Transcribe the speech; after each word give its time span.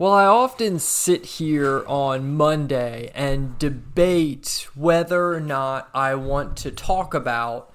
Well, 0.00 0.14
I 0.14 0.24
often 0.24 0.78
sit 0.78 1.26
here 1.26 1.84
on 1.86 2.34
Monday 2.34 3.10
and 3.14 3.58
debate 3.58 4.66
whether 4.74 5.34
or 5.34 5.40
not 5.40 5.90
I 5.92 6.14
want 6.14 6.56
to 6.56 6.70
talk 6.70 7.12
about 7.12 7.70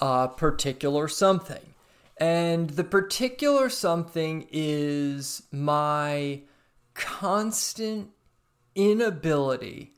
a 0.00 0.26
particular 0.26 1.06
something. 1.06 1.74
And 2.16 2.70
the 2.70 2.82
particular 2.82 3.68
something 3.68 4.48
is 4.50 5.44
my 5.52 6.40
constant 6.94 8.10
inability 8.74 9.92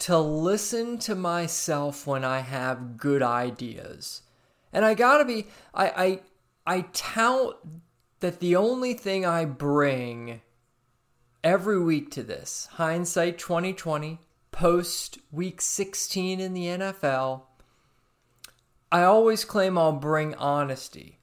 to 0.00 0.18
listen 0.18 0.98
to 0.98 1.14
myself 1.14 2.06
when 2.06 2.22
I 2.22 2.40
have 2.40 2.98
good 2.98 3.22
ideas. 3.22 4.20
And 4.74 4.84
I 4.84 4.92
gotta 4.92 5.24
be, 5.24 5.46
I, 5.72 5.86
I, 5.86 6.20
I 6.66 6.80
tout 6.92 7.66
that 8.20 8.40
the 8.40 8.56
only 8.56 8.92
thing 8.92 9.24
I 9.24 9.46
bring 9.46 10.42
every 11.44 11.80
week 11.80 12.10
to 12.12 12.22
this. 12.22 12.68
Hindsight 12.72 13.38
2020, 13.38 14.18
post 14.50 15.18
week 15.30 15.60
16 15.60 16.40
in 16.40 16.54
the 16.54 16.66
NFL. 16.66 17.42
I 18.90 19.02
always 19.02 19.44
claim 19.44 19.78
I'll 19.78 19.92
bring 19.92 20.34
honesty. 20.34 21.18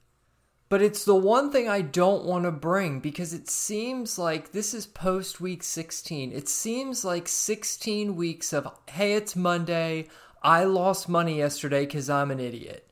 But 0.68 0.82
it's 0.82 1.04
the 1.04 1.16
one 1.16 1.50
thing 1.50 1.68
I 1.68 1.80
don't 1.82 2.24
want 2.24 2.44
to 2.44 2.52
bring 2.52 3.00
because 3.00 3.34
it 3.34 3.48
seems 3.48 4.18
like 4.18 4.52
this 4.52 4.72
is 4.72 4.86
post 4.86 5.40
week 5.40 5.64
16. 5.64 6.32
It 6.32 6.48
seems 6.48 7.04
like 7.04 7.26
16 7.26 8.14
weeks 8.14 8.52
of, 8.52 8.68
hey, 8.88 9.14
it's 9.14 9.34
Monday. 9.34 10.08
I 10.42 10.64
lost 10.64 11.08
money 11.08 11.38
yesterday 11.38 11.86
because 11.86 12.08
I'm 12.08 12.30
an 12.30 12.38
idiot. 12.38 12.86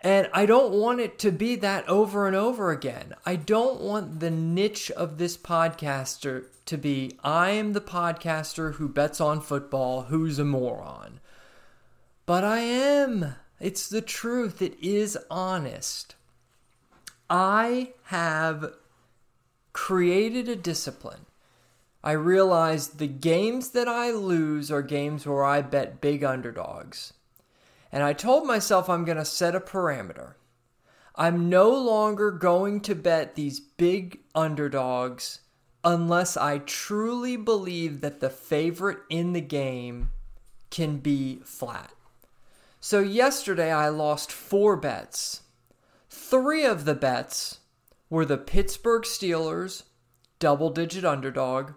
And 0.00 0.28
I 0.32 0.46
don't 0.46 0.72
want 0.72 1.00
it 1.00 1.18
to 1.20 1.32
be 1.32 1.56
that 1.56 1.88
over 1.88 2.26
and 2.28 2.36
over 2.36 2.70
again. 2.70 3.14
I 3.26 3.34
don't 3.34 3.80
want 3.80 4.20
the 4.20 4.30
niche 4.30 4.90
of 4.92 5.18
this 5.18 5.36
podcaster 5.36 6.46
to 6.66 6.78
be 6.78 7.18
I 7.24 7.50
am 7.50 7.72
the 7.72 7.80
podcaster 7.80 8.74
who 8.74 8.88
bets 8.88 9.20
on 9.20 9.40
football, 9.40 10.02
who's 10.02 10.38
a 10.38 10.44
moron. 10.44 11.18
But 12.26 12.44
I 12.44 12.58
am. 12.60 13.34
It's 13.58 13.88
the 13.88 14.02
truth. 14.02 14.62
It 14.62 14.78
is 14.80 15.18
honest. 15.30 16.14
I 17.28 17.94
have 18.04 18.72
created 19.72 20.48
a 20.48 20.56
discipline. 20.56 21.26
I 22.04 22.12
realize 22.12 22.88
the 22.88 23.08
games 23.08 23.70
that 23.70 23.88
I 23.88 24.12
lose 24.12 24.70
are 24.70 24.82
games 24.82 25.26
where 25.26 25.44
I 25.44 25.62
bet 25.62 26.00
big 26.00 26.22
underdogs. 26.22 27.14
And 27.90 28.02
I 28.02 28.12
told 28.12 28.46
myself 28.46 28.88
I'm 28.88 29.04
going 29.04 29.18
to 29.18 29.24
set 29.24 29.54
a 29.54 29.60
parameter. 29.60 30.34
I'm 31.14 31.48
no 31.48 31.70
longer 31.70 32.30
going 32.30 32.80
to 32.82 32.94
bet 32.94 33.34
these 33.34 33.58
big 33.58 34.20
underdogs 34.34 35.40
unless 35.82 36.36
I 36.36 36.58
truly 36.58 37.36
believe 37.36 38.00
that 38.00 38.20
the 38.20 38.30
favorite 38.30 38.98
in 39.08 39.32
the 39.32 39.40
game 39.40 40.10
can 40.70 40.98
be 40.98 41.40
flat. 41.44 41.92
So, 42.80 43.00
yesterday 43.00 43.72
I 43.72 43.88
lost 43.88 44.30
four 44.30 44.76
bets. 44.76 45.42
Three 46.08 46.64
of 46.64 46.84
the 46.84 46.94
bets 46.94 47.60
were 48.08 48.24
the 48.24 48.38
Pittsburgh 48.38 49.02
Steelers, 49.02 49.82
double 50.38 50.70
digit 50.70 51.04
underdog, 51.04 51.72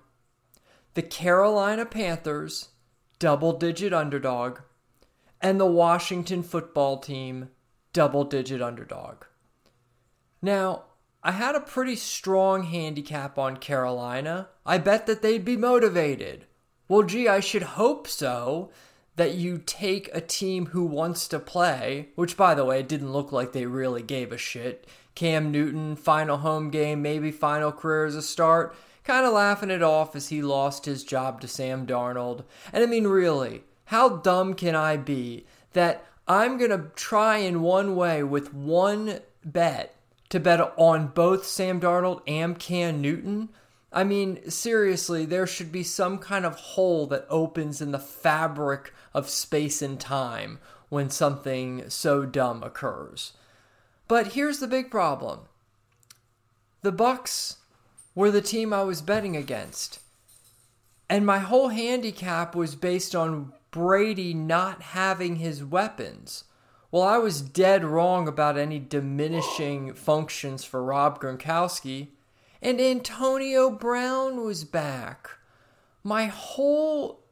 the 0.94 1.02
Carolina 1.02 1.86
Panthers, 1.86 2.70
double 3.17 3.54
digit 3.54 3.94
underdog, 3.94 4.59
and 5.42 5.59
the 5.59 5.66
Washington 5.66 6.44
football 6.44 6.97
team 7.00 7.50
double 7.94 8.23
digit 8.23 8.61
underdog. 8.61 9.25
Now, 10.42 10.83
I 11.23 11.33
had 11.33 11.56
a 11.56 11.59
pretty 11.59 11.95
strong 11.95 12.64
handicap 12.64 13.38
on 13.38 13.58
Carolina. 13.58 14.50
I 14.66 14.78
bet 14.78 15.06
that 15.06 15.22
they'd 15.22 15.45
be 15.45 15.58
motivated. 15.58 16.45
Well, 16.88 17.03
gee, 17.03 17.28
I 17.28 17.39
should 17.39 17.64
hope 17.64 18.08
so. 18.08 18.72
That 19.17 19.36
you 19.36 19.59
take 19.59 20.09
a 20.14 20.22
team 20.22 20.67
who 20.67 20.86
wants 20.86 21.27
to 21.27 21.38
play, 21.38 22.10
which 22.16 22.37
by 22.37 22.55
the 22.55 22.66
way, 22.66 22.80
it 22.80 22.87
didn't 22.87 23.11
look 23.11 23.32
like 23.32 23.52
they 23.52 23.66
really 23.66 24.02
gave 24.02 24.32
a 24.32 24.37
shit. 24.37 24.87
Cam 25.14 25.52
Newton, 25.52 25.95
final 25.95 26.37
home 26.37 26.70
game, 26.70 27.02
maybe 27.02 27.30
final 27.30 27.71
career 27.71 28.05
as 28.05 28.16
a 28.16 28.21
start, 28.21 28.73
kind 29.04 29.26
of 29.26 29.33
laughing 29.33 29.70
it 29.70 29.83
off 29.83 30.16
as 30.16 30.30
he 30.30 30.42
lost 30.42 30.86
his 30.86 31.04
job 31.04 31.42
to 31.42 31.48
Sam 31.48 31.86
Darnold. 31.86 32.45
And 32.71 32.83
I 32.83 32.87
mean, 32.87 33.05
really, 33.05 33.64
how 33.86 34.17
dumb 34.17 34.53
can 34.53 34.75
I 34.75 34.97
be 34.97 35.45
that 35.73 36.05
I'm 36.27 36.58
going 36.58 36.71
to 36.71 36.92
try 36.95 37.37
in 37.37 37.61
one 37.61 37.95
way 37.95 38.23
with 38.23 38.53
one 38.53 39.19
bet 39.43 39.95
to 40.30 40.39
bet 40.39 40.73
on 40.77 41.08
both 41.08 41.45
Sam 41.45 41.80
Darnold 41.80 42.21
and 42.27 42.58
Cam 42.58 43.02
Newton? 43.02 43.49
I 43.92 44.05
mean, 44.05 44.49
seriously, 44.49 45.25
there 45.25 45.45
should 45.45 45.71
be 45.71 45.83
some 45.83 46.17
kind 46.17 46.45
of 46.45 46.55
hole 46.55 47.08
that 47.08 47.25
opens 47.30 47.81
in 47.81 47.92
the 47.92 47.99
fabric 47.99 48.93
of 49.14 49.30
space 49.30 49.81
and 49.81 49.99
time 49.99 50.59
when 50.87 51.09
something 51.09 51.89
so 51.89 52.25
dumb 52.25 52.63
occurs. 52.63 53.33
But 54.08 54.33
here's 54.33 54.59
the 54.59 54.67
big 54.67 54.89
problem. 54.89 55.42
The 56.81 56.93
Bucs 56.93 57.58
were 58.15 58.31
the 58.31 58.42
team 58.42 58.73
I 58.73 58.83
was 58.83 59.02
betting 59.02 59.36
against. 59.36 59.99
And 61.09 61.25
my 61.25 61.39
whole 61.39 61.69
handicap 61.69 62.55
was 62.55 62.75
based 62.75 63.15
on 63.15 63.53
Brady 63.71 64.33
not 64.33 64.82
having 64.82 65.37
his 65.37 65.64
weapons. 65.64 66.43
Well, 66.92 67.04
I 67.04 67.17
was 67.17 67.42
dead 67.42 67.86
wrong 67.86 68.27
about 68.27 68.58
any 68.58 68.80
diminishing 68.80 69.93
functions 69.93 70.65
for 70.65 70.83
Rob 70.83 71.21
Gronkowski, 71.21 72.10
and 72.61 72.81
Antonio 72.81 73.71
Brown 73.71 74.43
was 74.43 74.65
back. 74.65 75.30
My 76.04 76.26
whole 76.26 77.23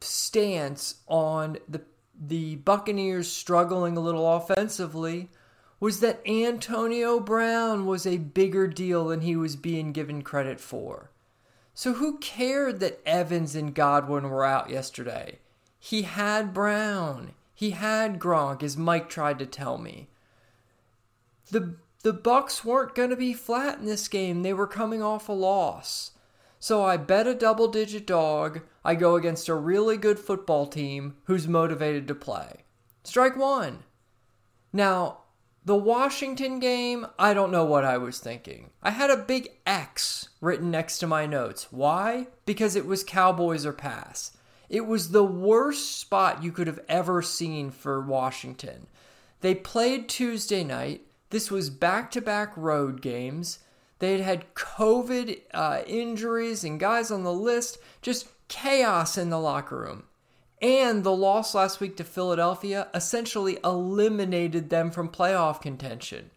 stance 0.00 0.96
on 1.08 1.58
the 1.68 1.82
the 2.20 2.56
Buccaneers 2.56 3.30
struggling 3.30 3.96
a 3.96 4.00
little 4.00 4.36
offensively 4.36 5.30
was 5.80 6.00
that 6.00 6.26
Antonio 6.26 7.18
Brown 7.20 7.86
was 7.86 8.06
a 8.06 8.18
bigger 8.18 8.66
deal 8.66 9.08
than 9.08 9.20
he 9.20 9.36
was 9.36 9.56
being 9.56 9.92
given 9.92 10.22
credit 10.22 10.60
for. 10.60 11.10
So 11.74 11.94
who 11.94 12.18
cared 12.18 12.80
that 12.80 13.02
Evans 13.04 13.56
and 13.56 13.74
Godwin 13.74 14.30
were 14.30 14.44
out 14.44 14.70
yesterday? 14.70 15.40
He 15.78 16.02
had 16.02 16.54
Brown. 16.54 17.32
He 17.54 17.70
had 17.70 18.18
Gronk, 18.18 18.62
as 18.62 18.76
Mike 18.76 19.08
tried 19.08 19.38
to 19.40 19.46
tell 19.46 19.76
me. 19.76 20.08
The 21.50 21.76
the 22.02 22.12
Bucs 22.12 22.64
weren't 22.64 22.94
going 22.94 23.10
to 23.10 23.16
be 23.16 23.32
flat 23.32 23.78
in 23.78 23.86
this 23.86 24.08
game. 24.08 24.42
They 24.42 24.52
were 24.52 24.66
coming 24.66 25.02
off 25.02 25.28
a 25.28 25.32
loss. 25.32 26.10
So 26.60 26.84
I 26.84 26.98
bet 26.98 27.26
a 27.26 27.34
double 27.34 27.68
digit 27.68 28.06
dog. 28.06 28.60
I 28.84 28.94
go 28.94 29.16
against 29.16 29.48
a 29.48 29.54
really 29.54 29.96
good 29.96 30.18
football 30.18 30.66
team 30.66 31.16
who's 31.24 31.48
motivated 31.48 32.06
to 32.08 32.14
play. 32.14 32.64
Strike 33.04 33.36
one. 33.36 33.84
Now, 34.70 35.23
the 35.64 35.76
Washington 35.76 36.58
game, 36.58 37.06
I 37.18 37.32
don't 37.32 37.50
know 37.50 37.64
what 37.64 37.84
I 37.84 37.96
was 37.96 38.18
thinking. 38.18 38.70
I 38.82 38.90
had 38.90 39.10
a 39.10 39.16
big 39.16 39.48
X 39.66 40.28
written 40.40 40.70
next 40.70 40.98
to 40.98 41.06
my 41.06 41.24
notes. 41.24 41.68
Why? 41.70 42.26
Because 42.44 42.76
it 42.76 42.86
was 42.86 43.02
Cowboys 43.02 43.64
or 43.64 43.72
pass. 43.72 44.36
It 44.68 44.86
was 44.86 45.10
the 45.10 45.24
worst 45.24 45.98
spot 45.98 46.42
you 46.42 46.52
could 46.52 46.66
have 46.66 46.80
ever 46.88 47.22
seen 47.22 47.70
for 47.70 48.00
Washington. 48.00 48.86
They 49.40 49.54
played 49.54 50.08
Tuesday 50.08 50.64
night. 50.64 51.02
This 51.30 51.50
was 51.50 51.70
back 51.70 52.10
to 52.12 52.20
back 52.20 52.52
road 52.56 53.00
games. 53.00 53.60
They 54.00 54.12
had 54.12 54.20
had 54.20 54.54
COVID 54.54 55.40
uh, 55.54 55.82
injuries 55.86 56.64
and 56.64 56.78
guys 56.80 57.10
on 57.10 57.22
the 57.22 57.32
list, 57.32 57.78
just 58.02 58.28
chaos 58.48 59.16
in 59.16 59.30
the 59.30 59.40
locker 59.40 59.78
room. 59.78 60.04
And 60.62 61.04
the 61.04 61.14
loss 61.14 61.54
last 61.54 61.80
week 61.80 61.96
to 61.96 62.04
Philadelphia 62.04 62.88
essentially 62.94 63.58
eliminated 63.64 64.70
them 64.70 64.90
from 64.90 65.08
playoff 65.08 65.60
contention. 65.60 66.30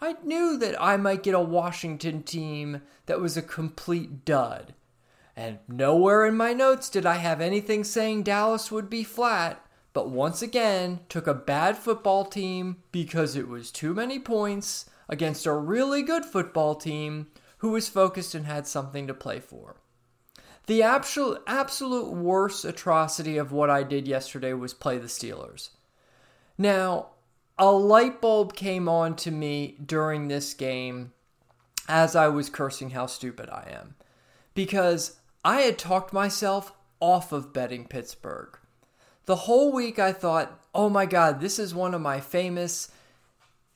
I 0.00 0.16
knew 0.22 0.58
that 0.58 0.80
I 0.80 0.96
might 0.96 1.22
get 1.22 1.34
a 1.34 1.40
Washington 1.40 2.22
team 2.22 2.82
that 3.06 3.20
was 3.20 3.36
a 3.36 3.42
complete 3.42 4.24
dud. 4.24 4.74
And 5.34 5.58
nowhere 5.68 6.26
in 6.26 6.36
my 6.36 6.52
notes 6.52 6.88
did 6.88 7.06
I 7.06 7.16
have 7.16 7.40
anything 7.40 7.84
saying 7.84 8.22
Dallas 8.22 8.70
would 8.70 8.88
be 8.88 9.04
flat, 9.04 9.64
but 9.92 10.10
once 10.10 10.42
again 10.42 11.00
took 11.08 11.26
a 11.26 11.34
bad 11.34 11.78
football 11.78 12.24
team 12.24 12.82
because 12.92 13.36
it 13.36 13.48
was 13.48 13.70
too 13.70 13.94
many 13.94 14.18
points 14.18 14.86
against 15.08 15.46
a 15.46 15.52
really 15.52 16.02
good 16.02 16.24
football 16.24 16.74
team 16.74 17.28
who 17.58 17.70
was 17.70 17.88
focused 17.88 18.34
and 18.34 18.46
had 18.46 18.66
something 18.66 19.06
to 19.06 19.14
play 19.14 19.40
for. 19.40 19.76
The 20.66 20.82
absolute, 20.82 21.42
absolute 21.46 22.12
worst 22.12 22.64
atrocity 22.64 23.38
of 23.38 23.52
what 23.52 23.70
I 23.70 23.82
did 23.84 24.08
yesterday 24.08 24.52
was 24.52 24.74
play 24.74 24.98
the 24.98 25.06
Steelers. 25.06 25.70
Now, 26.58 27.10
a 27.58 27.70
light 27.70 28.20
bulb 28.20 28.54
came 28.54 28.88
on 28.88 29.16
to 29.16 29.30
me 29.30 29.76
during 29.84 30.28
this 30.28 30.54
game 30.54 31.12
as 31.88 32.16
I 32.16 32.28
was 32.28 32.50
cursing 32.50 32.90
how 32.90 33.06
stupid 33.06 33.48
I 33.48 33.68
am. 33.72 33.94
Because 34.54 35.18
I 35.44 35.60
had 35.60 35.78
talked 35.78 36.12
myself 36.12 36.72
off 36.98 37.30
of 37.30 37.52
betting 37.52 37.86
Pittsburgh. 37.86 38.58
The 39.26 39.36
whole 39.36 39.72
week 39.72 39.98
I 39.98 40.12
thought, 40.12 40.60
oh 40.74 40.88
my 40.88 41.06
God, 41.06 41.40
this 41.40 41.58
is 41.58 41.74
one 41.74 41.94
of 41.94 42.00
my 42.00 42.20
famous. 42.20 42.90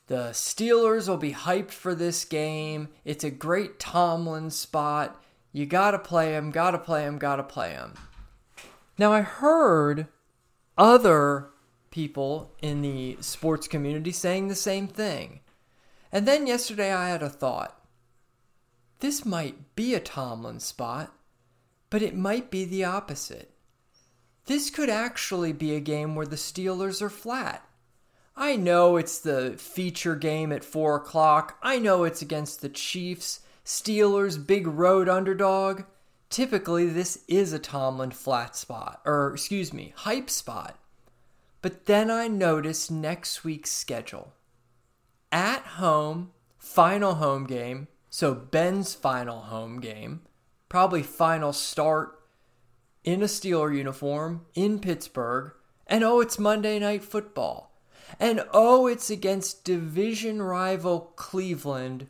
the 0.07 0.31
Steelers 0.31 1.07
will 1.07 1.15
be 1.15 1.31
hyped 1.31 1.71
for 1.71 1.95
this 1.95 2.25
game. 2.25 2.89
It's 3.05 3.23
a 3.23 3.31
great 3.31 3.79
Tomlin 3.79 4.49
spot. 4.49 5.20
You 5.51 5.65
got 5.65 5.91
to 5.91 5.99
play 5.99 6.33
him, 6.33 6.51
got 6.51 6.71
to 6.71 6.77
play 6.77 7.03
him, 7.03 7.17
got 7.17 7.35
to 7.37 7.43
play 7.43 7.71
him. 7.71 7.93
Now, 8.97 9.11
I 9.11 9.21
heard 9.21 10.07
other 10.77 11.49
people 11.89 12.53
in 12.61 12.81
the 12.81 13.17
sports 13.19 13.67
community 13.67 14.11
saying 14.11 14.47
the 14.47 14.55
same 14.55 14.87
thing. 14.87 15.41
And 16.11 16.27
then 16.27 16.47
yesterday 16.47 16.93
I 16.93 17.09
had 17.09 17.23
a 17.23 17.29
thought. 17.29 17.77
This 18.99 19.25
might 19.25 19.75
be 19.75 19.93
a 19.93 19.99
Tomlin 19.99 20.59
spot, 20.59 21.13
but 21.89 22.01
it 22.01 22.15
might 22.15 22.51
be 22.51 22.65
the 22.65 22.83
opposite. 22.83 23.51
This 24.45 24.69
could 24.69 24.89
actually 24.89 25.53
be 25.53 25.75
a 25.75 25.79
game 25.79 26.15
where 26.15 26.25
the 26.25 26.35
Steelers 26.35 27.01
are 27.01 27.09
flat. 27.09 27.65
I 28.35 28.55
know 28.55 28.97
it's 28.97 29.19
the 29.19 29.55
feature 29.57 30.15
game 30.15 30.51
at 30.51 30.63
4 30.63 30.95
o'clock. 30.95 31.57
I 31.61 31.79
know 31.79 32.03
it's 32.03 32.21
against 32.21 32.61
the 32.61 32.69
Chiefs, 32.69 33.41
Steelers, 33.71 34.35
big 34.45 34.67
road 34.67 35.07
underdog. 35.07 35.83
Typically, 36.29 36.87
this 36.87 37.23
is 37.29 37.53
a 37.53 37.57
Tomlin 37.57 38.11
flat 38.11 38.53
spot, 38.53 38.99
or 39.05 39.31
excuse 39.33 39.71
me, 39.71 39.93
hype 39.95 40.29
spot. 40.29 40.77
But 41.61 41.85
then 41.85 42.11
I 42.11 42.27
noticed 42.27 42.91
next 42.91 43.45
week's 43.45 43.71
schedule. 43.71 44.33
At 45.31 45.61
home, 45.61 46.31
final 46.57 47.15
home 47.15 47.45
game, 47.45 47.87
so 48.09 48.35
Ben's 48.35 48.93
final 48.93 49.39
home 49.39 49.79
game, 49.79 50.23
probably 50.67 51.01
final 51.01 51.53
start 51.53 52.19
in 53.05 53.21
a 53.21 53.25
Steeler 53.25 53.73
uniform 53.73 54.47
in 54.53 54.79
Pittsburgh, 54.79 55.53
and 55.87 56.03
oh, 56.03 56.19
it's 56.19 56.37
Monday 56.37 56.77
Night 56.77 57.05
Football. 57.05 57.71
And 58.19 58.43
oh, 58.51 58.87
it's 58.87 59.09
against 59.09 59.63
division 59.63 60.41
rival 60.41 61.13
Cleveland, 61.15 62.09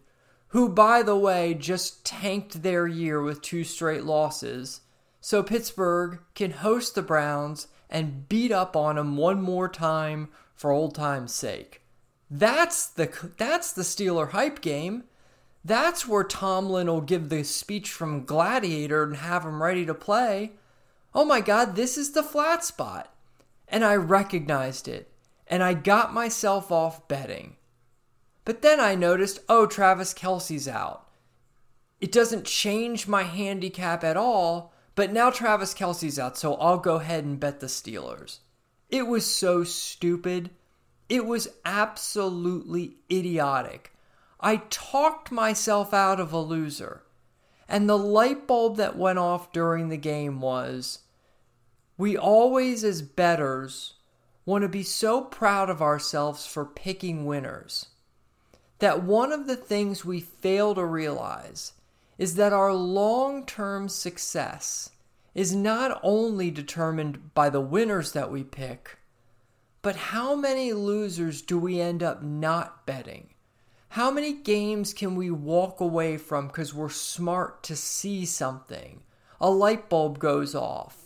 who, 0.52 0.70
by 0.70 1.02
the 1.02 1.18
way, 1.18 1.54
just 1.54 2.06
tanked 2.06 2.62
their 2.62 2.88
year 2.88 3.22
with 3.22 3.42
two 3.42 3.64
straight 3.64 4.04
losses. 4.04 4.82
So 5.20 5.44
Pittsburgh 5.44 6.20
can 6.36 6.52
host 6.52 6.96
the 6.96 7.02
Browns 7.02 7.68
and 7.90 8.28
beat 8.28 8.52
up 8.52 8.76
on 8.76 8.96
them 8.96 9.18
one 9.18 9.42
more 9.42 9.70
time 9.70 10.30
for 10.56 10.72
old 10.72 10.96
time's 10.96 11.34
sake. 11.34 11.82
That's 12.30 12.86
the 12.88 13.32
that's 13.38 13.74
the 13.74 13.82
Steeler 13.82 14.32
hype 14.32 14.62
game. 14.62 15.04
That's 15.64 16.08
where 16.08 16.24
Tomlin 16.24 16.88
will 16.88 17.02
give 17.02 17.30
the 17.30 17.44
speech 17.44 17.92
from 17.92 18.26
Gladiator 18.26 19.04
and 19.04 19.18
have 19.18 19.44
him 19.44 19.62
ready 19.62 19.86
to 19.86 19.94
play. 19.94 20.54
Oh 21.14 21.26
my 21.26 21.42
God, 21.42 21.76
this 21.76 21.98
is 21.98 22.12
the 22.12 22.24
flat 22.24 22.64
spot. 22.64 23.14
And 23.68 23.86
I 23.86 23.96
recognized 23.96 24.88
it 24.88 25.12
and 25.48 25.62
I 25.62 25.74
got 25.74 26.14
myself 26.14 26.72
off 26.72 27.08
betting. 27.08 27.58
But 28.52 28.64
then 28.64 28.82
I 28.82 28.96
noticed, 28.96 29.40
oh, 29.48 29.66
Travis 29.66 30.14
Kelce's 30.14 30.68
out. 30.68 31.08
It 32.02 32.12
doesn't 32.12 32.44
change 32.44 33.08
my 33.08 33.24
handicap 33.24 34.04
at 34.04 34.18
all, 34.18 34.74
but 34.94 35.14
now 35.14 35.30
Travis 35.30 35.74
Kelce's 35.74 36.20
out, 36.20 36.38
so 36.38 36.56
I'll 36.56 36.78
go 36.78 36.96
ahead 36.96 37.24
and 37.24 37.40
bet 37.40 37.62
the 37.62 37.68
Steelers. 37.68 38.40
It 38.90 39.08
was 39.08 39.26
so 39.26 39.64
stupid. 39.64 40.50
It 41.08 41.26
was 41.26 41.48
absolutely 41.64 42.96
idiotic. 43.10 43.94
I 44.42 44.58
talked 44.70 45.32
myself 45.32 45.94
out 45.94 46.20
of 46.20 46.34
a 46.34 46.40
loser. 46.40 47.04
And 47.70 47.88
the 47.88 47.98
light 47.98 48.48
bulb 48.48 48.76
that 48.76 48.98
went 48.98 49.18
off 49.18 49.54
during 49.54 49.88
the 49.88 49.96
game 49.96 50.42
was 50.42 51.00
we 51.98 52.18
always, 52.18 52.84
as 52.84 53.02
betters, 53.02 53.94
want 54.46 54.64
to 54.64 54.68
be 54.68 54.84
so 54.84 55.22
proud 55.22 55.70
of 55.70 55.82
ourselves 55.82 56.46
for 56.46 56.66
picking 56.66 57.26
winners 57.26 57.86
that 58.82 59.04
one 59.04 59.32
of 59.32 59.48
the 59.48 59.56
things 59.56 60.04
we 60.04 60.20
fail 60.20 60.76
to 60.76 60.86
realize 60.86 61.74
is 62.18 62.36
that 62.36 62.54
our 62.54 62.74
long 62.74 63.46
term 63.46 63.88
success 63.90 64.92
is 65.34 65.56
not 65.56 66.00
only 66.04 66.52
determined 66.52 67.34
by 67.34 67.50
the 67.50 67.62
winners 67.62 68.12
that 68.12 68.30
we 68.30 68.44
pick, 68.44 68.98
but 69.82 69.96
how 69.96 70.36
many 70.36 70.74
losers 70.74 71.42
do 71.42 71.58
we 71.58 71.80
end 71.80 72.04
up 72.04 72.22
not 72.22 72.86
betting? 72.86 73.30
How 73.90 74.12
many 74.12 74.34
games 74.34 74.94
can 74.94 75.16
we 75.16 75.32
walk 75.32 75.80
away 75.80 76.18
from 76.18 76.48
because 76.48 76.74
we're 76.74 76.90
smart 76.90 77.64
to 77.64 77.76
see 77.76 78.26
something? 78.26 79.02
A 79.40 79.50
light 79.50 79.90
bulb 79.90 80.20
goes 80.20 80.54
off 80.54 81.02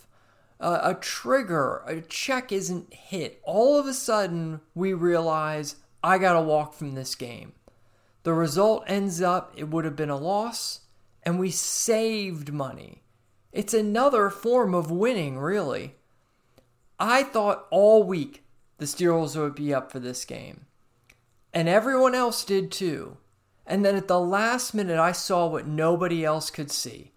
uh, 0.59 0.79
a 0.83 0.93
trigger, 0.93 1.83
a 1.85 2.01
check 2.01 2.51
isn't 2.51 2.93
hit, 2.93 3.41
all 3.43 3.77
of 3.77 3.87
a 3.87 3.93
sudden 3.93 4.61
we 4.73 4.93
realize 4.93 5.75
I 6.03 6.17
got 6.17 6.33
to 6.33 6.41
walk 6.41 6.73
from 6.73 6.95
this 6.95 7.15
game. 7.15 7.53
The 8.25 8.33
result 8.33 8.85
ends 8.87 9.21
up 9.21 9.53
it 9.55 9.69
would 9.69 9.85
have 9.85 9.95
been 9.95 10.09
a 10.09 10.17
loss, 10.17 10.79
and 11.21 11.37
we 11.37 11.51
saved 11.51 12.51
money. 12.51 13.03
It's 13.51 13.71
another 13.71 14.31
form 14.31 14.73
of 14.73 14.89
winning, 14.89 15.37
really. 15.37 15.93
I 16.99 17.21
thought 17.21 17.67
all 17.69 18.01
week 18.01 18.43
the 18.79 18.85
Steelers 18.85 19.39
would 19.39 19.53
be 19.53 19.75
up 19.75 19.91
for 19.91 19.99
this 19.99 20.25
game, 20.25 20.65
and 21.53 21.69
everyone 21.69 22.15
else 22.15 22.43
did 22.43 22.71
too. 22.71 23.17
And 23.63 23.85
then 23.85 23.95
at 23.95 24.07
the 24.07 24.19
last 24.19 24.73
minute, 24.73 24.97
I 24.97 25.11
saw 25.11 25.45
what 25.45 25.67
nobody 25.67 26.25
else 26.25 26.49
could 26.49 26.71
see. 26.71 27.11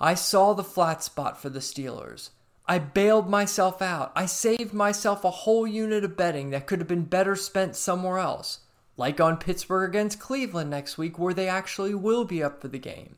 I 0.00 0.14
saw 0.14 0.54
the 0.54 0.64
flat 0.64 1.02
spot 1.02 1.38
for 1.38 1.50
the 1.50 1.58
Steelers. 1.60 2.30
I 2.64 2.78
bailed 2.78 3.28
myself 3.28 3.82
out. 3.82 4.12
I 4.16 4.24
saved 4.24 4.72
myself 4.72 5.24
a 5.24 5.30
whole 5.30 5.66
unit 5.66 6.04
of 6.04 6.16
betting 6.16 6.48
that 6.50 6.66
could 6.66 6.78
have 6.78 6.88
been 6.88 7.04
better 7.04 7.36
spent 7.36 7.76
somewhere 7.76 8.18
else, 8.18 8.60
like 8.98 9.20
on 9.20 9.38
Pittsburgh 9.38 9.88
against 9.88 10.18
Cleveland 10.18 10.68
next 10.68 10.98
week, 10.98 11.18
where 11.18 11.32
they 11.32 11.48
actually 11.48 11.94
will 11.94 12.24
be 12.24 12.42
up 12.42 12.60
for 12.60 12.68
the 12.68 12.78
game. 12.78 13.16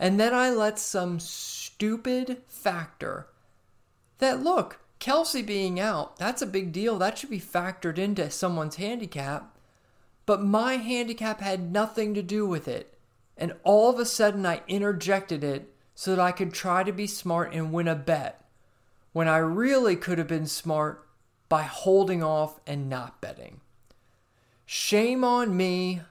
And 0.00 0.18
then 0.18 0.34
I 0.34 0.50
let 0.50 0.78
some 0.78 1.20
stupid 1.20 2.42
factor 2.48 3.28
that, 4.18 4.42
look, 4.42 4.80
Kelce 4.98 5.46
being 5.46 5.78
out, 5.78 6.16
that's 6.16 6.42
a 6.42 6.46
big 6.46 6.72
deal. 6.72 6.98
That 6.98 7.18
should 7.18 7.30
be 7.30 7.40
factored 7.40 7.98
into 7.98 8.30
someone's 8.30 8.76
handicap. 8.76 9.56
But 10.26 10.42
my 10.42 10.74
handicap 10.76 11.40
had 11.40 11.72
nothing 11.72 12.14
to 12.14 12.22
do 12.22 12.46
with 12.46 12.66
it. 12.66 12.98
And 13.36 13.54
all 13.62 13.90
of 13.90 14.00
a 14.00 14.04
sudden, 14.04 14.44
I 14.44 14.62
interjected 14.66 15.44
it 15.44 15.72
so 15.94 16.14
that 16.14 16.22
I 16.22 16.32
could 16.32 16.52
try 16.52 16.82
to 16.82 16.92
be 16.92 17.06
smart 17.06 17.52
and 17.52 17.72
win 17.72 17.88
a 17.88 17.94
bet 17.94 18.44
when 19.12 19.28
I 19.28 19.38
really 19.38 19.96
could 19.96 20.18
have 20.18 20.26
been 20.26 20.46
smart 20.46 21.06
by 21.48 21.62
holding 21.62 22.22
off 22.22 22.60
and 22.66 22.88
not 22.88 23.20
betting. 23.20 23.60
Shame 24.70 25.24
on 25.24 25.56
me. 25.56 26.02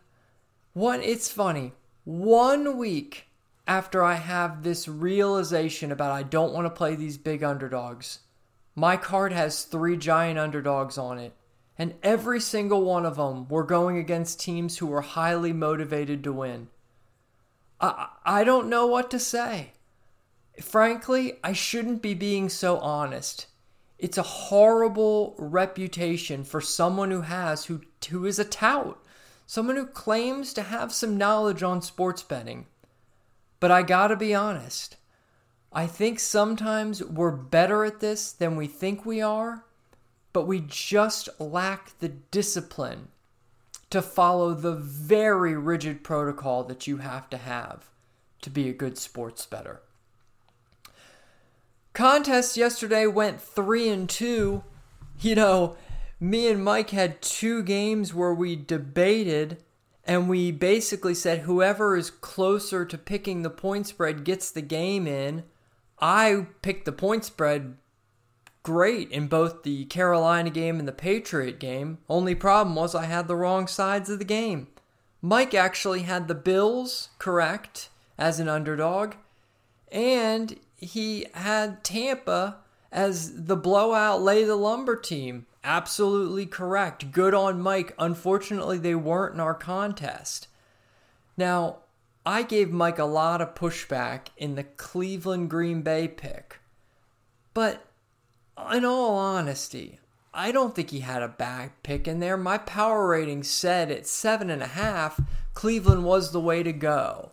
What? 0.73 1.01
it's 1.03 1.29
funny. 1.29 1.73
One 2.05 2.75
week 2.75 3.27
after 3.67 4.03
I 4.03 4.15
have 4.15 4.63
this 4.63 4.87
realization 4.87 5.91
about 5.91 6.11
I 6.11 6.23
don't 6.23 6.53
want 6.53 6.65
to 6.65 6.71
play 6.71 6.95
these 6.95 7.19
big 7.19 7.43
underdogs, 7.43 8.21
my 8.73 8.97
card 8.97 9.31
has 9.31 9.63
three 9.63 9.95
giant 9.95 10.39
underdogs 10.39 10.97
on 10.97 11.19
it, 11.19 11.33
and 11.77 11.93
every 12.01 12.39
single 12.39 12.83
one 12.83 13.05
of 13.05 13.17
them 13.17 13.47
were 13.47 13.63
going 13.63 13.99
against 13.99 14.39
teams 14.39 14.79
who 14.79 14.87
were 14.87 15.01
highly 15.01 15.53
motivated 15.53 16.23
to 16.23 16.33
win. 16.33 16.69
I, 17.79 18.07
I 18.25 18.43
don't 18.43 18.69
know 18.69 18.87
what 18.87 19.11
to 19.11 19.19
say 19.19 19.73
frankly, 20.59 21.33
I 21.43 21.53
shouldn't 21.53 22.01
be 22.01 22.15
being 22.15 22.49
so 22.49 22.79
honest. 22.79 23.45
It's 23.99 24.17
a 24.17 24.23
horrible 24.23 25.33
reputation 25.39 26.43
for 26.43 26.61
someone 26.61 27.09
who 27.11 27.21
has 27.21 27.65
who 27.65 27.81
who 28.09 28.25
is 28.25 28.37
a 28.37 28.45
tout, 28.45 29.03
someone 29.47 29.75
who 29.75 29.87
claims 29.87 30.53
to 30.53 30.61
have 30.61 30.93
some 30.93 31.17
knowledge 31.17 31.63
on 31.63 31.81
sports 31.81 32.21
betting. 32.21 32.67
But 33.59 33.71
I 33.71 33.81
got 33.81 34.07
to 34.09 34.15
be 34.15 34.35
honest. 34.35 34.97
I 35.73 35.87
think 35.87 36.19
sometimes 36.19 37.03
we're 37.03 37.31
better 37.31 37.83
at 37.83 37.99
this 37.99 38.31
than 38.31 38.55
we 38.55 38.67
think 38.67 39.05
we 39.05 39.21
are, 39.21 39.65
but 40.31 40.47
we 40.47 40.61
just 40.61 41.29
lack 41.39 41.97
the 41.99 42.09
discipline 42.09 43.09
to 43.89 44.01
follow 44.01 44.53
the 44.53 44.75
very 44.75 45.55
rigid 45.55 46.03
protocol 46.03 46.63
that 46.65 46.87
you 46.87 46.97
have 46.97 47.29
to 47.31 47.37
have 47.37 47.89
to 48.41 48.49
be 48.49 48.69
a 48.69 48.73
good 48.73 48.97
sports 48.97 49.45
bettor. 49.45 49.81
Contest 51.97 52.57
yesterday 52.57 53.07
went 53.07 53.41
3 53.41 53.89
and 53.89 54.07
2. 54.07 54.63
You 55.19 55.33
know, 55.33 55.77
me 56.19 56.47
and 56.47 56.63
Mike 56.63 56.91
had 56.91 57.23
two 57.23 57.63
games 57.63 58.13
where 58.13 58.35
we 58.35 58.55
debated 58.55 59.63
and 60.03 60.29
we 60.29 60.51
basically 60.51 61.15
said 61.15 61.39
whoever 61.39 61.97
is 61.97 62.11
closer 62.11 62.85
to 62.85 62.99
picking 62.99 63.41
the 63.41 63.49
point 63.49 63.87
spread 63.87 64.23
gets 64.23 64.51
the 64.51 64.61
game 64.61 65.07
in. 65.07 65.43
I 65.99 66.45
picked 66.61 66.85
the 66.85 66.91
point 66.91 67.25
spread 67.25 67.77
great 68.61 69.09
in 69.09 69.25
both 69.25 69.63
the 69.63 69.85
Carolina 69.85 70.51
game 70.51 70.77
and 70.77 70.87
the 70.87 70.91
Patriot 70.91 71.59
game. 71.59 71.97
Only 72.07 72.35
problem 72.35 72.75
was 72.75 72.93
I 72.93 73.05
had 73.05 73.27
the 73.27 73.35
wrong 73.35 73.65
sides 73.65 74.07
of 74.11 74.19
the 74.19 74.23
game. 74.23 74.67
Mike 75.19 75.55
actually 75.55 76.03
had 76.03 76.27
the 76.27 76.35
Bills 76.35 77.09
correct 77.17 77.89
as 78.19 78.39
an 78.39 78.47
underdog, 78.47 79.15
and 79.91 80.59
he 80.77 81.25
had 81.33 81.83
Tampa 81.83 82.57
as 82.91 83.45
the 83.45 83.57
blowout 83.57 84.21
lay 84.21 84.43
the 84.43 84.55
lumber 84.55 84.95
team 84.95 85.45
Absolutely 85.67 86.45
correct. 86.45 87.11
Good 87.11 87.33
on 87.33 87.59
Mike. 87.59 87.93
Unfortunately, 87.99 88.77
they 88.77 88.95
weren't 88.95 89.33
in 89.33 89.41
our 89.41 89.53
contest. 89.53 90.47
Now, 91.35 91.79
I 92.25 92.43
gave 92.43 92.71
Mike 92.71 92.97
a 92.97 93.03
lot 93.03 93.41
of 93.41 93.53
pushback 93.53 94.27
in 94.37 94.55
the 94.55 94.63
Cleveland 94.63 95.49
Green 95.49 95.81
Bay 95.81 96.07
pick. 96.07 96.59
But 97.53 97.85
in 98.71 98.85
all 98.85 99.17
honesty, 99.17 99.99
I 100.33 100.53
don't 100.53 100.73
think 100.73 100.91
he 100.91 101.01
had 101.01 101.21
a 101.21 101.27
bad 101.27 101.71
pick 101.83 102.07
in 102.07 102.21
there. 102.21 102.37
My 102.37 102.57
power 102.59 103.05
rating 103.05 103.43
said 103.43 103.91
at 103.91 104.07
seven 104.07 104.49
and 104.49 104.63
a 104.63 104.67
half, 104.67 105.19
Cleveland 105.53 106.05
was 106.05 106.31
the 106.31 106.39
way 106.39 106.63
to 106.63 106.71
go. 106.71 107.31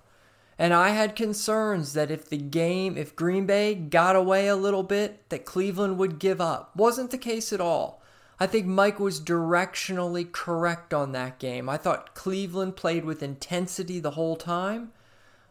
And 0.58 0.72
I 0.72 0.90
had 0.90 1.16
concerns 1.16 1.94
that 1.94 2.10
if 2.10 2.28
the 2.28 2.38
game, 2.38 2.96
if 2.96 3.16
Green 3.16 3.46
Bay 3.46 3.74
got 3.74 4.14
away 4.14 4.46
a 4.46 4.56
little 4.56 4.84
bit, 4.84 5.28
that 5.30 5.44
Cleveland 5.44 5.98
would 5.98 6.18
give 6.18 6.40
up. 6.40 6.74
Wasn't 6.76 7.10
the 7.10 7.18
case 7.18 7.52
at 7.52 7.60
all. 7.60 8.02
I 8.38 8.46
think 8.46 8.66
Mike 8.66 8.98
was 8.98 9.20
directionally 9.20 10.30
correct 10.30 10.92
on 10.92 11.12
that 11.12 11.38
game. 11.38 11.68
I 11.68 11.76
thought 11.76 12.14
Cleveland 12.14 12.76
played 12.76 13.04
with 13.04 13.22
intensity 13.22 14.00
the 14.00 14.12
whole 14.12 14.36
time. 14.36 14.92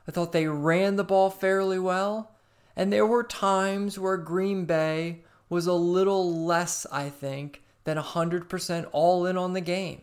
I 0.08 0.12
thought 0.12 0.32
they 0.32 0.48
ran 0.48 0.96
the 0.96 1.04
ball 1.04 1.30
fairly 1.30 1.80
well. 1.80 2.32
And 2.76 2.92
there 2.92 3.06
were 3.06 3.24
times 3.24 4.00
where 4.00 4.18
Green 4.18 4.66
Bay 4.66 5.22
was 5.50 5.68
a 5.68 5.74
little 5.74 6.46
less, 6.46 6.86
I 6.92 7.10
think, 7.10 7.62
than 7.84 7.98
100% 7.98 8.90
all 8.92 9.26
in 9.26 9.38
on 9.38 9.54
the 9.54 9.62
game. 9.62 10.02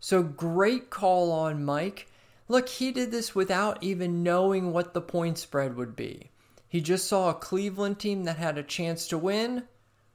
So 0.00 0.22
great 0.22 0.90
call 0.90 1.32
on 1.32 1.64
Mike. 1.64 2.08
Look, 2.52 2.68
he 2.68 2.92
did 2.92 3.10
this 3.10 3.34
without 3.34 3.82
even 3.82 4.22
knowing 4.22 4.74
what 4.74 4.92
the 4.92 5.00
point 5.00 5.38
spread 5.38 5.74
would 5.74 5.96
be. 5.96 6.32
He 6.68 6.82
just 6.82 7.08
saw 7.08 7.30
a 7.30 7.34
Cleveland 7.34 7.98
team 7.98 8.24
that 8.24 8.36
had 8.36 8.58
a 8.58 8.62
chance 8.62 9.08
to 9.08 9.16
win, 9.16 9.62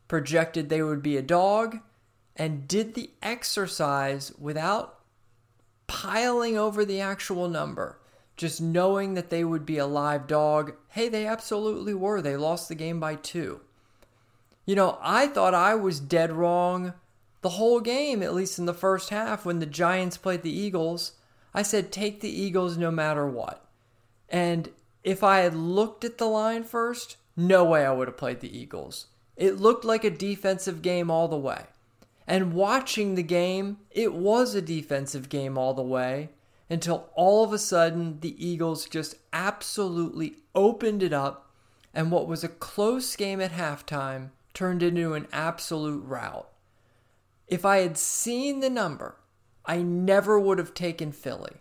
projected 0.07 0.69
they 0.69 0.83
would 0.83 1.01
be 1.01 1.17
a 1.17 1.23
dog, 1.23 1.79
and 2.35 2.67
did 2.67 2.93
the 2.93 3.09
exercise 3.23 4.31
without 4.37 4.99
piling 5.87 6.59
over 6.59 6.85
the 6.85 7.01
actual 7.01 7.49
number. 7.49 7.99
Just 8.35 8.61
knowing 8.61 9.15
that 9.15 9.31
they 9.31 9.43
would 9.43 9.65
be 9.65 9.79
a 9.79 9.87
live 9.87 10.27
dog. 10.27 10.73
Hey, 10.89 11.09
they 11.09 11.25
absolutely 11.25 11.95
were. 11.95 12.21
They 12.21 12.37
lost 12.37 12.69
the 12.69 12.75
game 12.75 12.99
by 12.99 13.15
two. 13.15 13.61
You 14.63 14.75
know, 14.75 14.99
I 15.01 15.25
thought 15.25 15.55
I 15.55 15.73
was 15.73 15.99
dead 15.99 16.31
wrong 16.31 16.93
the 17.41 17.49
whole 17.49 17.79
game, 17.79 18.21
at 18.21 18.35
least 18.35 18.59
in 18.59 18.67
the 18.67 18.75
first 18.75 19.09
half, 19.09 19.43
when 19.43 19.57
the 19.57 19.65
Giants 19.65 20.17
played 20.17 20.43
the 20.43 20.55
Eagles. 20.55 21.13
I 21.57 21.63
said, 21.63 21.91
take 21.91 22.21
the 22.21 22.29
Eagles 22.29 22.77
no 22.77 22.91
matter 22.91 23.25
what. 23.25 23.65
And 24.29 24.69
if 25.03 25.23
I 25.23 25.39
had 25.39 25.55
looked 25.55 26.03
at 26.03 26.19
the 26.19 26.27
line 26.27 26.63
first, 26.63 27.17
no 27.35 27.65
way 27.65 27.83
I 27.83 27.91
would 27.91 28.07
have 28.07 28.15
played 28.15 28.41
the 28.41 28.55
Eagles. 28.55 29.07
It 29.35 29.59
looked 29.59 29.83
like 29.83 30.03
a 30.03 30.11
defensive 30.11 30.83
game 30.83 31.09
all 31.09 31.27
the 31.27 31.35
way. 31.35 31.63
And 32.27 32.53
watching 32.53 33.15
the 33.15 33.23
game, 33.23 33.77
it 33.89 34.13
was 34.13 34.53
a 34.53 34.61
defensive 34.61 35.29
game 35.29 35.57
all 35.57 35.73
the 35.73 35.81
way 35.81 36.29
until 36.69 37.09
all 37.15 37.43
of 37.43 37.51
a 37.51 37.57
sudden 37.57 38.19
the 38.19 38.35
Eagles 38.37 38.87
just 38.87 39.15
absolutely 39.33 40.35
opened 40.53 41.01
it 41.01 41.11
up. 41.11 41.49
And 41.91 42.11
what 42.11 42.27
was 42.27 42.43
a 42.43 42.49
close 42.49 43.15
game 43.15 43.41
at 43.41 43.53
halftime 43.53 44.29
turned 44.53 44.83
into 44.83 45.15
an 45.15 45.25
absolute 45.33 46.05
rout. 46.05 46.51
If 47.47 47.65
I 47.65 47.77
had 47.77 47.97
seen 47.97 48.59
the 48.59 48.69
number, 48.69 49.15
I 49.67 49.81
never 49.81 50.39
would 50.39 50.57
have 50.57 50.73
taken 50.73 51.11
Philly. 51.11 51.57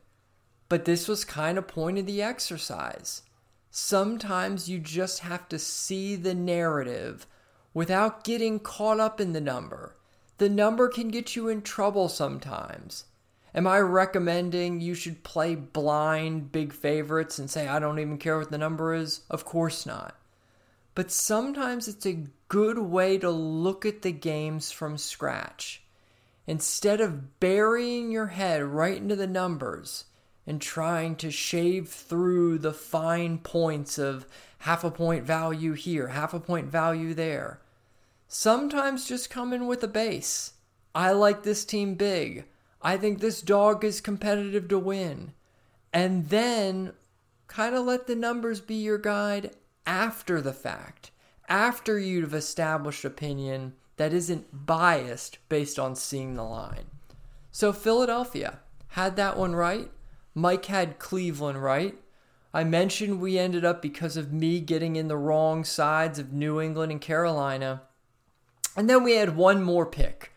But 0.69 0.85
this 0.85 1.09
was 1.09 1.25
kind 1.25 1.59
of 1.59 1.69
point 1.69 1.99
of 1.99 2.07
the 2.07 2.23
exercise. 2.23 3.23
Sometimes 3.71 4.69
you 4.69 4.79
just 4.79 5.21
have 5.21 5.49
to 5.51 5.59
see 5.59 6.17
the 6.17 6.35
narrative 6.35 7.27
without 7.75 8.25
getting 8.25 8.59
caught 8.59 9.01
up 9.01 9.21
in 9.21 9.33
the 9.33 9.41
number. 9.41 9.97
The 10.39 10.49
number 10.49 10.89
can 10.89 11.09
get 11.09 11.37
you 11.37 11.49
in 11.49 11.63
trouble 11.63 12.09
sometimes. 12.09 13.05
Am 13.55 13.67
I 13.67 13.81
recommending 13.81 14.81
you 14.81 14.95
should 14.95 15.25
play 15.25 15.55
blind 15.55 16.53
big 16.53 16.73
favorites 16.73 17.39
and 17.39 17.51
say, 17.51 17.67
I 17.69 17.79
don't 17.79 17.99
even 17.99 18.19
care 18.19 18.39
what 18.39 18.51
the 18.51 18.59
number 18.59 18.95
is? 18.95 19.23
Of 19.31 19.45
course 19.45 19.87
not. 19.87 20.15
But 20.95 21.11
sometimes 21.11 21.89
it's 21.89 22.07
a 22.07 22.25
good 22.49 22.79
way 22.79 23.19
to 23.19 23.31
look 23.31 23.85
at 23.85 24.03
the 24.03 24.13
games 24.13 24.71
from 24.71 24.99
scratch. 24.99 25.83
Instead 26.47 27.01
of 27.01 27.41
burying 27.41 28.11
your 28.11 28.29
head 28.29 28.63
right 28.63 28.99
into 28.99 29.17
the 29.17 29.27
numbers 29.27 30.05
and 30.47 30.61
trying 30.61 31.17
to 31.17 31.31
shave 31.31 31.89
through 31.89 32.59
the 32.59 32.73
fine 32.73 33.39
points 33.39 33.99
of 33.99 34.27
half 34.61 34.85
a 34.85 34.91
point 34.91 35.25
value 35.25 35.73
here, 35.73 36.09
half 36.09 36.33
a 36.33 36.41
point 36.41 36.67
value 36.67 37.15
there, 37.15 37.61
sometimes 38.29 39.09
just 39.09 39.29
come 39.29 39.53
in 39.53 39.67
with 39.67 39.83
a 39.83 39.89
base. 39.89 40.53
I 40.95 41.13
like 41.13 41.43
this 41.43 41.65
team 41.65 41.95
big. 41.95 42.47
I 42.81 42.97
think 42.97 43.21
this 43.21 43.43
dog 43.43 43.85
is 43.85 44.01
competitive 44.01 44.69
to 44.69 44.79
win. 44.79 45.33
And 45.93 46.29
then 46.29 46.93
kind 47.49 47.75
of 47.75 47.85
let 47.85 48.07
the 48.07 48.15
numbers 48.15 48.61
be 48.61 48.77
your 48.77 48.99
guide 48.99 49.51
after 49.87 50.41
the 50.41 50.53
fact 50.53 51.11
after 51.49 51.99
you've 51.99 52.35
established 52.35 53.05
opinion 53.05 53.75
that 53.97 54.13
isn't 54.13 54.67
biased 54.67 55.39
based 55.49 55.79
on 55.79 55.95
seeing 55.95 56.35
the 56.35 56.45
line. 56.45 56.87
So 57.51 57.73
Philadelphia 57.73 58.61
had 58.89 59.17
that 59.17 59.37
one 59.37 59.55
right. 59.55 59.91
Mike 60.35 60.67
had 60.67 60.99
Cleveland 60.99 61.63
right. 61.63 61.99
I 62.53 62.65
mentioned 62.65 63.21
we 63.21 63.39
ended 63.39 63.65
up 63.65 63.83
because 63.83 64.17
of 64.17 64.33
me 64.33 64.61
getting 64.61 64.97
in 64.97 65.09
the 65.09 65.17
wrong 65.17 65.65
sides 65.65 66.19
of 66.19 66.33
New 66.33 66.61
England 66.61 66.93
and 66.93 67.01
Carolina. 67.01 67.83
And 68.77 68.89
then 68.89 69.03
we 69.03 69.17
had 69.17 69.37
one 69.37 69.63
more 69.63 69.87
pick. 69.87 70.33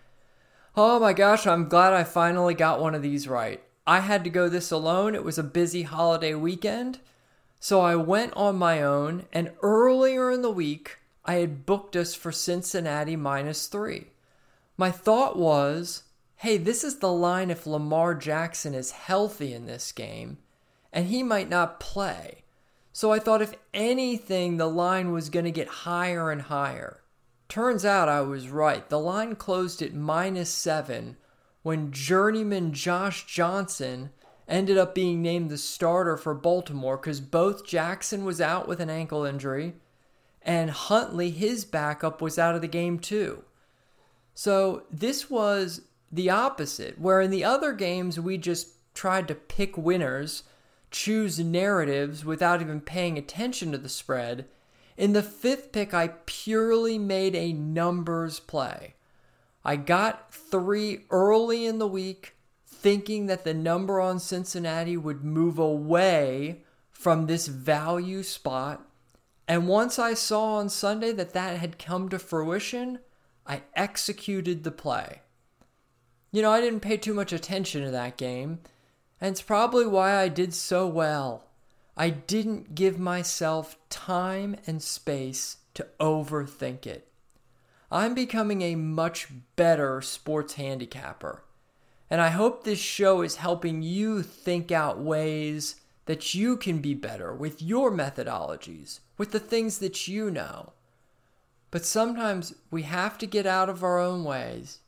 Oh 0.76 1.00
my 1.00 1.14
gosh, 1.14 1.46
I'm 1.46 1.68
glad 1.68 1.94
I 1.94 2.04
finally 2.04 2.54
got 2.54 2.80
one 2.80 2.96
of 2.96 3.02
these 3.02 3.28
right. 3.28 3.62
I 3.86 4.02
had 4.02 4.24
to 4.24 4.30
go 4.30 4.48
this 4.48 4.72
alone. 4.72 5.16
It 5.16 5.24
was 5.24 5.38
a 5.38 5.44
busy 5.44 5.84
holiday 5.84 6.34
weekend. 6.34 7.00
So 7.60 7.82
I 7.82 7.96
went 7.96 8.34
on 8.36 8.56
my 8.56 8.82
own, 8.82 9.26
and 9.34 9.52
earlier 9.62 10.32
in 10.32 10.42
the 10.42 10.52
week, 10.52 10.99
I 11.30 11.36
had 11.36 11.68
booked 11.68 11.96
us 11.96 12.16
for 12.16 12.32
Cincinnati 12.32 13.16
minus 13.16 13.68
three. 13.68 14.08
My 14.78 14.90
thought 14.90 15.38
was, 15.38 16.02
hey, 16.38 16.58
this 16.58 16.84
is 16.84 16.98
the 16.98 17.12
line 17.14 17.52
if 17.52 17.68
Lamar 17.68 18.16
Jackson 18.16 18.74
is 18.74 18.90
healthy 18.90 19.54
in 19.54 19.68
this 19.68 19.92
game, 19.92 20.40
and 20.92 21.06
he 21.06 21.22
might 21.22 21.48
not 21.48 21.80
play. 21.80 22.46
So 22.92 23.12
I 23.12 23.20
thought 23.20 23.44
if 23.44 23.54
anything, 23.76 24.58
the 24.58 24.66
line 24.66 25.12
was 25.12 25.30
going 25.30 25.46
to 25.46 25.52
get 25.52 25.68
higher 25.68 26.32
and 26.32 26.42
higher. 26.42 27.02
Turns 27.48 27.86
out 27.86 28.10
I 28.10 28.22
was 28.22 28.50
right. 28.50 28.90
The 28.90 29.00
line 29.00 29.36
closed 29.36 29.84
at 29.84 29.94
minus 29.94 30.50
seven 30.50 31.16
when 31.62 31.92
journeyman 31.92 32.74
Josh 32.74 33.28
Johnson 33.28 34.10
ended 34.48 34.80
up 34.80 34.96
being 34.96 35.22
named 35.22 35.52
the 35.52 35.60
starter 35.60 36.18
for 36.18 36.34
Baltimore 36.34 36.98
because 36.98 37.22
both 37.22 37.68
Jackson 37.68 38.26
was 38.26 38.42
out 38.42 38.68
with 38.68 38.80
an 38.80 38.90
ankle 38.90 39.26
injury 39.26 39.76
and 40.42 40.72
Huntley, 40.72 41.32
his 41.32 41.66
backup, 41.66 42.22
was 42.22 42.40
out 42.40 42.56
of 42.56 42.62
the 42.62 42.68
game 42.68 43.00
too. 43.00 43.44
So 44.34 44.84
this 44.90 45.30
was 45.30 45.82
the 46.12 46.30
opposite, 46.30 47.00
where 47.00 47.22
in 47.22 47.32
the 47.32 47.44
other 47.44 47.74
games 47.74 48.20
we 48.20 48.38
just 48.38 48.70
tried 48.94 49.28
to 49.28 49.36
pick 49.36 49.78
winners, 49.78 50.44
choose 50.92 51.40
narratives 51.40 52.26
without 52.26 52.62
even 52.62 52.82
paying 52.82 53.18
attention 53.18 53.72
to 53.72 53.78
the 53.78 53.90
spread. 53.90 54.46
In 54.98 55.14
the 55.14 55.24
fifth 55.24 55.72
pick, 55.72 55.94
I 55.94 56.10
purely 56.26 56.98
made 56.98 57.36
a 57.36 57.54
numbers 57.54 58.40
play. 58.40 58.96
I 59.64 59.76
got 59.76 60.34
three 60.34 61.06
early 61.10 61.66
in 61.66 61.80
the 61.80 61.88
week 61.88 62.36
thinking 62.66 63.28
that 63.28 63.44
the 63.44 63.54
number 63.54 64.00
on 64.00 64.20
Cincinnati 64.20 64.96
would 64.96 65.24
move 65.24 65.60
away 65.60 66.64
from 66.92 67.26
this 67.26 67.48
value 67.48 68.24
spot. 68.24 68.86
And 69.50 69.68
once 69.68 69.98
I 69.98 70.14
saw 70.14 70.58
on 70.58 70.70
Sunday 70.70 71.12
that 71.14 71.34
that 71.34 71.58
had 71.58 71.80
come 71.80 72.08
to 72.10 72.20
fruition, 72.20 73.00
I 73.48 73.64
executed 73.76 74.64
the 74.64 74.72
play. 74.72 75.24
You 76.32 76.44
know, 76.44 76.52
I 76.52 76.62
didn't 76.62 76.82
pay 76.82 76.98
too 76.98 77.16
much 77.16 77.34
attention 77.34 77.84
to 77.84 77.90
that 77.90 78.16
game, 78.16 78.60
and 79.20 79.32
it's 79.32 79.42
probably 79.42 79.88
why 79.88 80.16
I 80.16 80.28
did 80.28 80.54
so 80.54 80.86
well. 80.86 81.48
I 81.98 82.12
didn't 82.12 82.76
give 82.76 83.00
myself 83.00 83.76
time 83.90 84.56
and 84.68 84.84
space 84.84 85.58
to 85.74 85.88
overthink 86.00 86.86
it. 86.86 87.12
I'm 87.92 88.14
becoming 88.14 88.62
a 88.62 88.76
much 88.76 89.30
better 89.56 90.00
sports 90.02 90.54
handicapper. 90.54 91.44
And 92.08 92.22
I 92.22 92.30
hope 92.30 92.64
this 92.64 92.80
show 92.80 93.24
is 93.24 93.38
helping 93.38 93.82
you 93.82 94.22
think 94.22 94.72
out 94.72 95.00
ways 95.00 95.78
that 96.10 96.34
you 96.34 96.58
can 96.58 96.80
be 96.80 96.96
better 96.96 97.32
with 97.32 97.62
your 97.62 97.92
methodologies, 97.92 99.00
with 99.16 99.30
the 99.30 99.40
things 99.40 99.78
that 99.78 100.08
you 100.08 100.32
know. 100.32 100.74
But 101.70 101.86
sometimes 101.86 102.56
we 102.72 102.82
have 102.82 103.20
to 103.20 103.28
get 103.28 103.46
out 103.46 103.70
of 103.70 103.84
our 103.84 104.00
own 104.00 104.24
ways. 104.24 104.80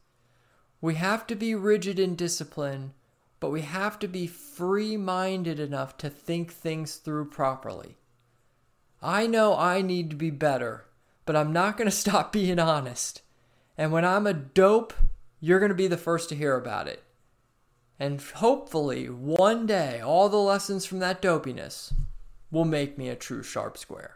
We 0.81 0.95
have 0.95 1.27
to 1.27 1.35
be 1.35 1.53
rigid 1.53 1.99
in 1.99 2.15
discipline, 2.15 2.93
but 3.39 3.51
we 3.51 3.61
have 3.61 3.99
to 3.99 4.07
be 4.07 4.25
free 4.25 4.97
minded 4.97 5.59
enough 5.59 5.95
to 5.97 6.09
think 6.09 6.51
things 6.51 6.95
through 6.95 7.25
properly. 7.25 7.97
I 8.99 9.27
know 9.27 9.55
I 9.55 9.83
need 9.83 10.09
to 10.09 10.15
be 10.15 10.31
better, 10.31 10.85
but 11.27 11.35
I'm 11.35 11.53
not 11.53 11.77
going 11.77 11.85
to 11.91 11.95
stop 11.95 12.33
being 12.33 12.57
honest. 12.57 13.21
And 13.77 13.91
when 13.91 14.05
I'm 14.05 14.25
a 14.25 14.33
dope, 14.33 14.91
you're 15.39 15.59
going 15.59 15.69
to 15.69 15.75
be 15.75 15.85
the 15.85 15.97
first 15.97 16.29
to 16.29 16.35
hear 16.35 16.55
about 16.55 16.87
it. 16.87 17.03
And 18.01 18.19
hopefully, 18.19 19.11
one 19.11 19.67
day, 19.67 20.01
all 20.01 20.27
the 20.27 20.37
lessons 20.37 20.87
from 20.87 20.97
that 21.01 21.21
dopiness 21.21 21.93
will 22.49 22.65
make 22.65 22.97
me 22.97 23.09
a 23.09 23.15
true 23.15 23.43
sharp 23.43 23.77
square. 23.77 24.15